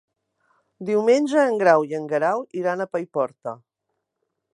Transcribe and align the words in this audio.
Diumenge 0.89 1.43
en 1.49 1.59
Grau 1.63 1.85
i 1.91 1.97
en 1.97 2.07
Guerau 2.13 2.41
iran 2.63 2.81
a 2.81 2.87
Paiporta. 2.95 3.55